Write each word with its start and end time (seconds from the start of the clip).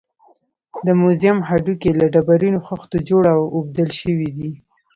د 0.85 0.87
موزیم 1.01 1.37
هډوکي 1.47 1.91
له 1.99 2.05
ډبرینو 2.13 2.59
خښتو 2.67 2.97
جوړ 3.09 3.23
او 3.35 3.41
اوبدل 3.55 3.89
شوي 4.01 4.29
دي. 4.37 4.51